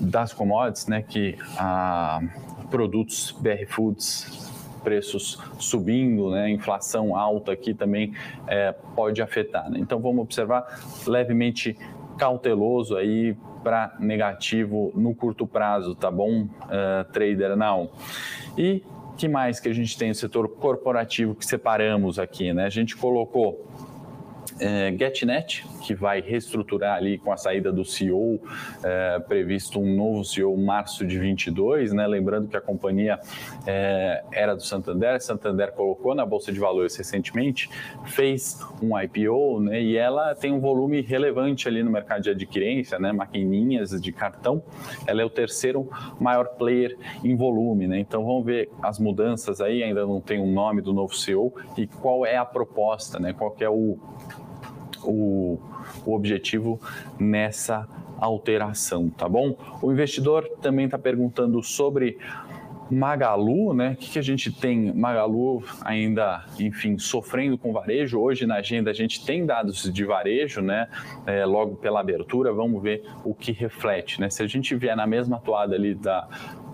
das 0.00 0.32
commodities, 0.32 0.86
né, 0.86 1.02
que 1.02 1.36
a 1.56 2.20
produtos 2.70 3.34
BR 3.40 3.66
Foods 3.66 4.47
preços 4.88 5.38
subindo, 5.58 6.30
né, 6.30 6.48
inflação 6.48 7.14
alta 7.14 7.52
aqui 7.52 7.74
também 7.74 8.14
é, 8.46 8.72
pode 8.96 9.20
afetar. 9.20 9.70
Né? 9.70 9.78
Então 9.80 10.00
vamos 10.00 10.22
observar 10.22 10.80
levemente 11.06 11.76
cauteloso 12.16 12.96
aí 12.96 13.36
para 13.62 13.94
negativo 14.00 14.90
no 14.94 15.14
curto 15.14 15.46
prazo, 15.46 15.94
tá 15.94 16.10
bom, 16.10 16.44
uh, 16.44 17.12
trader 17.12 17.54
não. 17.54 17.90
E 18.56 18.82
que 19.18 19.28
mais 19.28 19.60
que 19.60 19.68
a 19.68 19.74
gente 19.74 19.98
tem 19.98 20.08
no 20.08 20.14
setor 20.14 20.48
corporativo 20.48 21.34
que 21.34 21.44
separamos 21.44 22.18
aqui, 22.18 22.52
né? 22.54 22.64
A 22.64 22.70
gente 22.70 22.96
colocou 22.96 23.68
é, 24.60 24.94
GetNet, 24.96 25.66
que 25.82 25.94
vai 25.94 26.20
reestruturar 26.20 26.96
ali 26.96 27.18
com 27.18 27.32
a 27.32 27.36
saída 27.36 27.72
do 27.72 27.84
CEO, 27.84 28.40
é, 28.82 29.18
previsto 29.20 29.80
um 29.80 29.96
novo 29.96 30.24
CEO 30.24 30.56
março 30.56 31.06
de 31.06 31.18
22, 31.18 31.92
né? 31.92 32.06
Lembrando 32.06 32.48
que 32.48 32.56
a 32.56 32.60
companhia 32.60 33.18
é, 33.66 34.22
era 34.32 34.54
do 34.54 34.62
Santander, 34.62 35.20
Santander 35.20 35.72
colocou 35.72 36.14
na 36.14 36.24
Bolsa 36.24 36.52
de 36.52 36.58
Valores 36.58 36.96
recentemente, 36.96 37.68
fez 38.06 38.60
um 38.82 38.98
IPO, 38.98 39.60
né? 39.60 39.80
E 39.82 39.96
ela 39.96 40.34
tem 40.34 40.52
um 40.52 40.60
volume 40.60 41.00
relevante 41.00 41.68
ali 41.68 41.82
no 41.82 41.90
mercado 41.90 42.22
de 42.22 42.30
adquirência, 42.30 42.98
né? 42.98 43.12
Maquininhas 43.12 43.90
de 44.00 44.12
cartão, 44.12 44.62
ela 45.06 45.22
é 45.22 45.24
o 45.24 45.30
terceiro 45.30 45.88
maior 46.20 46.48
player 46.56 46.96
em 47.24 47.36
volume, 47.36 47.86
né? 47.86 47.98
Então 47.98 48.24
vamos 48.24 48.44
ver 48.44 48.70
as 48.82 48.98
mudanças 48.98 49.60
aí, 49.60 49.82
ainda 49.82 50.06
não 50.06 50.20
tem 50.20 50.38
o 50.38 50.44
um 50.44 50.52
nome 50.52 50.82
do 50.82 50.92
novo 50.92 51.14
CEO 51.14 51.52
e 51.76 51.86
qual 51.86 52.26
é 52.26 52.36
a 52.36 52.44
proposta, 52.44 53.18
né? 53.18 53.32
Qual 53.32 53.54
é 53.60 53.68
o 53.68 53.98
o, 55.08 55.58
o 56.04 56.14
objetivo 56.14 56.80
nessa 57.18 57.88
alteração, 58.18 59.08
tá 59.08 59.28
bom? 59.28 59.56
O 59.80 59.90
investidor 59.92 60.48
também 60.60 60.84
está 60.84 60.98
perguntando 60.98 61.62
sobre 61.62 62.18
Magalu, 62.90 63.74
né? 63.74 63.92
O 63.92 63.96
que, 63.96 64.10
que, 64.12 64.18
a 64.18 64.22
gente 64.22 64.50
tem? 64.50 64.92
Magalu 64.94 65.62
ainda, 65.82 66.44
enfim, 66.58 66.98
sofrendo 66.98 67.58
com 67.58 67.72
varejo. 67.72 68.18
Hoje 68.18 68.46
na 68.46 68.56
agenda 68.56 68.90
a 68.90 68.94
gente 68.94 69.24
tem 69.24 69.44
dados 69.44 69.92
de 69.92 70.04
varejo, 70.04 70.62
né? 70.62 70.88
É, 71.26 71.44
logo 71.44 71.76
pela 71.76 72.00
abertura, 72.00 72.52
vamos 72.52 72.82
ver 72.82 73.04
o 73.24 73.34
que 73.34 73.52
reflete, 73.52 74.20
né? 74.20 74.30
Se 74.30 74.42
a 74.42 74.46
gente 74.46 74.74
vier 74.74 74.96
na 74.96 75.06
mesma 75.06 75.38
toada 75.38 75.74
ali 75.74 75.94
da 75.94 76.28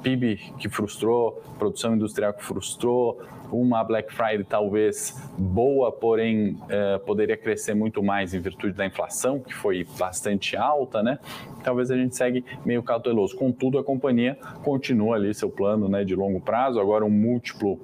PIB 0.04 0.37
que 0.58 0.68
frustrou, 0.68 1.42
produção 1.58 1.94
industrial 1.94 2.34
que 2.34 2.44
frustrou, 2.44 3.23
uma 3.50 3.82
Black 3.82 4.12
Friday 4.12 4.44
talvez 4.44 5.16
boa, 5.38 5.90
porém 5.90 6.58
é, 6.68 6.99
poderia 6.99 7.37
crescer 7.37 7.75
muito 7.75 8.02
mais 8.02 8.34
em 8.34 8.40
virtude 8.40 8.75
da 8.75 8.84
inflação, 8.84 9.40
que 9.40 9.54
foi 9.54 9.87
bastante 9.99 10.56
alta, 10.56 11.02
né? 11.02 11.18
Talvez 11.62 11.90
a 11.90 11.96
gente 11.96 12.14
segue 12.14 12.44
meio 12.64 12.82
cauteloso. 12.82 13.34
Contudo, 13.37 13.78
a 13.78 13.84
companhia 13.84 14.38
continua 14.62 15.16
ali 15.16 15.32
seu 15.32 15.49
plano 15.49 15.88
né, 15.88 16.04
de 16.04 16.14
longo 16.14 16.40
prazo, 16.40 16.78
agora 16.78 17.04
um 17.04 17.11
múltiplo 17.11 17.80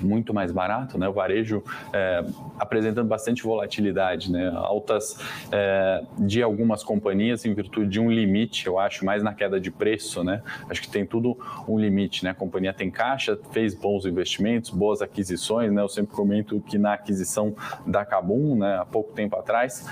muito 0.00 0.32
mais 0.34 0.52
barato, 0.52 0.98
né? 0.98 1.08
O 1.08 1.12
varejo 1.12 1.62
é, 1.92 2.24
apresentando 2.58 3.08
bastante 3.08 3.42
volatilidade, 3.42 4.30
né? 4.30 4.50
Altas 4.54 5.18
é, 5.50 6.02
de 6.18 6.42
algumas 6.42 6.82
companhias 6.82 7.44
em 7.44 7.54
virtude 7.54 7.90
de 7.90 8.00
um 8.00 8.10
limite, 8.10 8.66
eu 8.66 8.78
acho, 8.78 9.04
mais 9.04 9.22
na 9.22 9.34
queda 9.34 9.60
de 9.60 9.70
preço, 9.70 10.22
né? 10.24 10.42
Acho 10.68 10.82
que 10.82 10.88
tem 10.88 11.04
tudo 11.04 11.36
um 11.68 11.78
limite, 11.78 12.24
né? 12.24 12.30
A 12.30 12.34
companhia 12.34 12.72
tem 12.72 12.90
caixa, 12.90 13.38
fez 13.52 13.74
bons 13.74 14.04
investimentos, 14.06 14.70
boas 14.70 15.02
aquisições, 15.02 15.72
né? 15.72 15.82
Eu 15.82 15.88
sempre 15.88 16.14
comento 16.14 16.60
que 16.60 16.78
na 16.78 16.94
aquisição 16.94 17.54
da 17.86 18.04
Cabum, 18.04 18.56
né? 18.56 18.78
Há 18.78 18.84
pouco 18.84 19.12
tempo 19.12 19.36
atrás, 19.36 19.86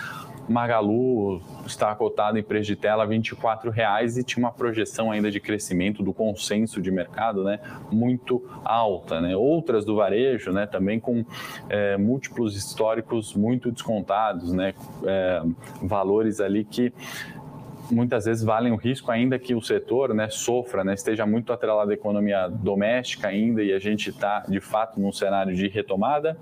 Magalu 0.48 1.40
está 1.66 1.94
cotado 1.94 2.38
em 2.38 2.42
preço 2.42 2.66
de 2.66 2.76
tela 2.76 3.04
R$ 3.04 3.18
24,00 3.18 4.18
e 4.18 4.24
tinha 4.24 4.44
uma 4.44 4.52
projeção 4.52 5.10
ainda 5.10 5.30
de 5.30 5.40
crescimento 5.40 6.02
do 6.02 6.12
consenso 6.12 6.80
de 6.80 6.90
mercado 6.90 7.44
né, 7.44 7.60
muito 7.90 8.48
alta. 8.64 9.20
Né? 9.20 9.36
Outras 9.36 9.84
do 9.84 9.96
varejo 9.96 10.52
né, 10.52 10.66
também 10.66 10.98
com 10.98 11.24
é, 11.68 11.96
múltiplos 11.96 12.56
históricos 12.56 13.34
muito 13.34 13.70
descontados, 13.70 14.52
né, 14.52 14.74
é, 15.04 15.42
valores 15.82 16.40
ali 16.40 16.64
que 16.64 16.92
muitas 17.90 18.26
vezes 18.26 18.44
valem 18.44 18.72
o 18.72 18.76
risco, 18.76 19.10
ainda 19.10 19.38
que 19.38 19.54
o 19.54 19.62
setor 19.62 20.14
né, 20.14 20.28
sofra, 20.28 20.84
né, 20.84 20.94
esteja 20.94 21.24
muito 21.26 21.52
atrelado 21.52 21.90
à 21.90 21.94
economia 21.94 22.48
doméstica 22.48 23.28
ainda 23.28 23.62
e 23.62 23.72
a 23.72 23.78
gente 23.78 24.10
está, 24.10 24.40
de 24.48 24.60
fato, 24.60 25.00
num 25.00 25.12
cenário 25.12 25.54
de 25.54 25.68
retomada 25.68 26.36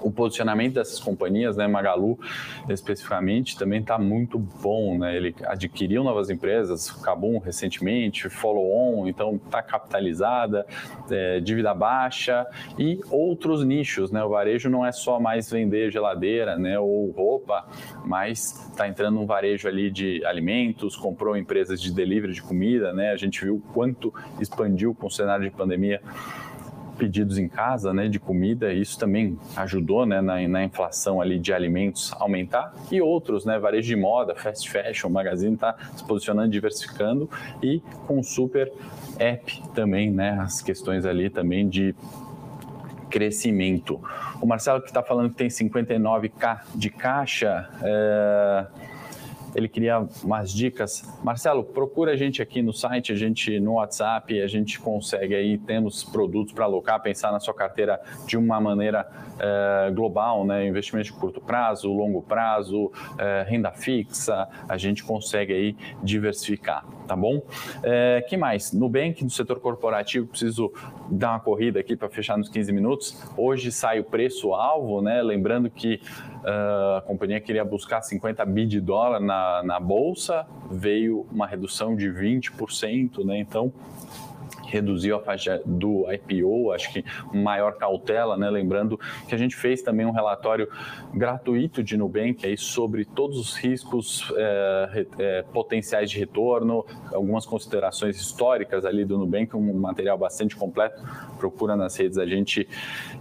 o 0.00 0.10
posicionamento 0.10 0.74
dessas 0.74 0.98
companhias, 1.00 1.56
né, 1.56 1.66
Magalu 1.66 2.18
especificamente, 2.68 3.58
também 3.58 3.80
está 3.80 3.98
muito 3.98 4.38
bom, 4.38 4.98
né? 4.98 5.16
Ele 5.16 5.34
adquiriu 5.44 6.04
novas 6.04 6.30
empresas, 6.30 6.90
Cabum 6.90 7.38
recentemente, 7.38 8.28
Follow 8.28 8.70
On, 8.70 9.08
então 9.08 9.40
está 9.44 9.62
capitalizada, 9.62 10.66
é, 11.10 11.40
dívida 11.40 11.74
baixa 11.74 12.46
e 12.78 13.00
outros 13.10 13.64
nichos, 13.64 14.10
né? 14.10 14.22
O 14.22 14.28
varejo 14.28 14.68
não 14.68 14.84
é 14.84 14.92
só 14.92 15.18
mais 15.18 15.50
vender 15.50 15.90
geladeira, 15.90 16.56
né, 16.56 16.78
ou 16.78 17.10
roupa, 17.10 17.66
mas 18.04 18.68
está 18.70 18.88
entrando 18.88 19.18
um 19.18 19.26
varejo 19.26 19.68
ali 19.68 19.90
de 19.90 20.24
alimentos, 20.24 20.96
comprou 20.96 21.36
empresas 21.36 21.80
de 21.80 21.92
delivery 21.92 22.32
de 22.32 22.42
comida, 22.42 22.92
né? 22.92 23.10
A 23.10 23.16
gente 23.16 23.44
viu 23.44 23.62
quanto 23.72 24.12
expandiu 24.40 24.94
com 24.94 25.06
o 25.06 25.10
cenário 25.10 25.48
de 25.48 25.54
pandemia 25.54 26.00
pedidos 26.98 27.38
em 27.38 27.48
casa, 27.48 27.94
né, 27.94 28.08
de 28.08 28.18
comida, 28.18 28.72
isso 28.72 28.98
também 28.98 29.38
ajudou, 29.56 30.04
né, 30.04 30.20
na, 30.20 30.46
na, 30.48 30.64
inflação 30.64 31.20
ali 31.20 31.38
de 31.38 31.52
alimentos 31.52 32.12
aumentar 32.18 32.74
e 32.90 33.00
outros, 33.00 33.44
né, 33.44 33.58
varejo 33.58 33.86
de 33.86 33.96
moda, 33.96 34.34
fast 34.34 34.68
fashion, 34.68 35.08
magazine 35.08 35.54
está 35.54 35.76
se 35.96 36.04
posicionando, 36.04 36.50
diversificando 36.50 37.30
e 37.62 37.80
com 38.06 38.22
super 38.22 38.72
app 39.18 39.62
também, 39.74 40.10
né, 40.10 40.38
as 40.40 40.60
questões 40.60 41.06
ali 41.06 41.30
também 41.30 41.68
de 41.68 41.94
crescimento. 43.08 44.00
O 44.40 44.46
Marcelo 44.46 44.82
que 44.82 44.88
está 44.88 45.02
falando 45.02 45.30
que 45.30 45.36
tem 45.36 45.48
59k 45.48 46.60
de 46.74 46.90
caixa, 46.90 47.68
é 47.82 48.66
ele 49.54 49.68
queria 49.68 50.06
umas 50.22 50.52
dicas. 50.52 51.02
Marcelo, 51.22 51.64
procura 51.64 52.12
a 52.12 52.16
gente 52.16 52.42
aqui 52.42 52.62
no 52.62 52.72
site, 52.72 53.12
a 53.12 53.16
gente 53.16 53.58
no 53.60 53.74
WhatsApp, 53.74 54.40
a 54.40 54.46
gente 54.46 54.78
consegue 54.80 55.34
aí, 55.34 55.58
temos 55.58 56.04
produtos 56.04 56.52
para 56.52 56.64
alocar, 56.64 57.00
pensar 57.00 57.32
na 57.32 57.40
sua 57.40 57.54
carteira 57.54 58.00
de 58.26 58.36
uma 58.36 58.60
maneira 58.60 59.08
é, 59.38 59.90
global, 59.90 60.44
né? 60.44 60.66
Investimento 60.66 61.06
de 61.06 61.12
curto 61.12 61.40
prazo, 61.40 61.92
longo 61.92 62.22
prazo, 62.22 62.90
é, 63.18 63.44
renda 63.48 63.70
fixa, 63.70 64.48
a 64.68 64.76
gente 64.76 65.02
consegue 65.04 65.52
aí 65.52 65.76
diversificar, 66.02 66.84
tá 67.06 67.16
bom? 67.16 67.42
É, 67.82 68.24
que 68.28 68.36
mais? 68.36 68.72
Nubank, 68.72 69.22
no 69.22 69.30
setor 69.30 69.60
corporativo, 69.60 70.26
preciso 70.26 70.72
dar 71.10 71.30
uma 71.30 71.40
corrida 71.40 71.80
aqui 71.80 71.96
para 71.96 72.08
fechar 72.08 72.36
nos 72.36 72.48
15 72.48 72.72
minutos. 72.72 73.22
Hoje 73.36 73.72
sai 73.72 74.00
o 74.00 74.04
preço-alvo, 74.04 75.00
né? 75.00 75.22
Lembrando 75.22 75.70
que 75.70 76.00
uh, 76.38 76.96
a 76.98 77.02
companhia 77.06 77.40
queria 77.40 77.64
buscar 77.64 78.02
50 78.02 78.44
bi 78.44 78.66
de 78.66 78.80
dólar 78.80 79.20
na 79.20 79.37
na, 79.64 79.80
bolsa, 79.80 80.46
veio 80.70 81.26
uma 81.32 81.46
redução 81.46 81.96
de 81.96 82.08
20%, 82.08 83.24
né? 83.24 83.38
Então, 83.38 83.72
reduziu 84.68 85.16
a 85.16 85.20
faixa 85.20 85.60
do 85.64 86.06
IPO, 86.12 86.72
acho 86.72 86.92
que 86.92 87.04
maior 87.32 87.72
cautela, 87.76 88.36
né? 88.36 88.48
Lembrando 88.50 88.98
que 89.26 89.34
a 89.34 89.38
gente 89.38 89.56
fez 89.56 89.82
também 89.82 90.06
um 90.06 90.10
relatório 90.10 90.68
gratuito 91.12 91.82
de 91.82 91.96
Nubank 91.96 92.46
aí 92.46 92.56
sobre 92.56 93.04
todos 93.04 93.38
os 93.38 93.56
riscos 93.56 94.32
é, 94.36 95.06
é, 95.18 95.42
potenciais 95.52 96.10
de 96.10 96.18
retorno, 96.18 96.84
algumas 97.12 97.46
considerações 97.46 98.16
históricas 98.16 98.84
ali 98.84 99.04
do 99.04 99.18
Nubank, 99.18 99.56
um 99.56 99.72
material 99.74 100.18
bastante 100.18 100.54
completo. 100.54 101.02
Procura 101.38 101.76
nas 101.76 101.96
redes, 101.96 102.18
a 102.18 102.26
gente 102.26 102.68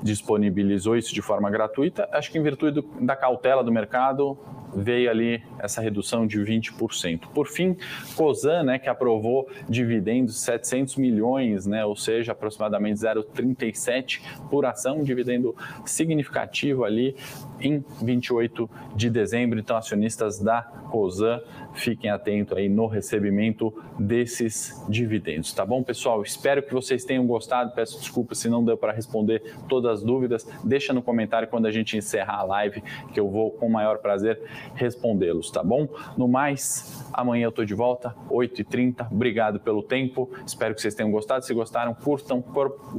disponibilizou 0.04 0.98
isso 0.98 1.14
de 1.14 1.22
forma 1.22 1.50
gratuita. 1.50 2.08
Acho 2.12 2.32
que 2.32 2.38
em 2.38 2.44
virtude 2.44 2.82
do, 2.82 3.06
da 3.06 3.16
cautela 3.16 3.64
do 3.64 3.72
mercado, 3.72 4.38
veio 4.76 5.10
ali 5.10 5.44
essa 5.60 5.82
redução 5.82 6.28
de 6.28 6.40
20%. 6.40 7.28
Por 7.34 7.48
fim, 7.48 7.76
Cosan, 8.16 8.64
né, 8.64 8.80
que 8.80 8.90
aprovou 8.90 9.50
dividendos 9.68 10.40
700 10.42 10.98
milhões, 10.98 11.66
né, 11.66 11.86
ou 11.86 11.96
seja, 11.96 12.32
aproximadamente 12.32 13.00
0,37 13.00 14.22
por 14.50 14.66
ação, 14.66 15.00
um 15.00 15.04
dividendo 15.04 15.56
significativo 15.86 16.84
ali 16.84 17.16
em 17.60 17.84
28 18.02 18.70
de 18.96 19.10
dezembro. 19.10 19.60
Então, 19.60 19.78
acionistas 19.78 20.40
da 20.40 20.62
Cosan, 20.92 21.42
fiquem 21.80 22.10
atentos 22.10 22.58
aí 22.58 22.68
no 22.70 22.88
recebimento 22.88 23.74
desses 24.00 24.84
dividendos, 24.90 25.54
tá 25.54 25.66
bom, 25.66 25.84
pessoal? 25.84 26.22
Espero 26.22 26.64
que 26.64 26.74
vocês 26.74 27.06
tenham 27.06 27.26
gostado. 27.26 27.74
Peço 27.74 28.00
desculpas 28.00 28.38
se 28.40 28.50
não 28.50 28.64
deu 28.64 28.78
para 28.78 28.92
responder 28.92 29.56
todas 29.68 30.00
as 30.00 30.04
dúvidas. 30.04 30.48
Deixa 30.64 30.94
no 30.94 31.02
comentário 31.02 31.48
quando 31.48 31.66
a 31.66 31.72
gente 31.72 31.98
encerrar 31.98 32.40
a 32.40 32.44
live, 32.44 32.82
que 33.14 33.20
eu 33.20 33.30
vou 33.30 33.52
com 33.52 33.68
o 33.68 33.72
maior 33.72 34.00
prazer 34.00 34.42
respondê-los, 34.76 35.52
tá 35.52 35.64
bom? 35.64 35.88
No 36.18 36.28
mais, 36.28 37.06
amanhã 37.14 37.46
eu 37.46 37.52
tô 37.52 37.64
de 37.64 37.74
volta, 37.74 38.16
8h30. 38.30 39.12
Obrigado 39.12 39.60
pelo 39.60 39.84
tempo. 39.84 40.30
Espero 40.46 40.74
que 40.76 40.82
vocês 40.82 40.96
tenham 40.96 41.12
gostado. 41.12 41.46
Se 41.46 41.54
gostaram, 41.54 41.94
curtam, 41.94 42.42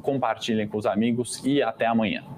compartilhem 0.03 0.69
com 0.69 0.79
os 0.79 0.87
amigos 0.87 1.45
e 1.45 1.63
até 1.63 1.87
amanhã. 1.87 2.38